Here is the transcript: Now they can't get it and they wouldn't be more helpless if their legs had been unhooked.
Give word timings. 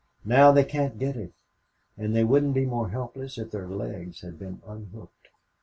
Now 0.25 0.51
they 0.51 0.63
can't 0.63 0.97
get 0.97 1.15
it 1.15 1.31
and 1.95 2.15
they 2.15 2.23
wouldn't 2.23 2.55
be 2.55 2.65
more 2.65 2.89
helpless 2.89 3.37
if 3.37 3.51
their 3.51 3.67
legs 3.67 4.21
had 4.21 4.39
been 4.39 4.59
unhooked. 4.65 5.27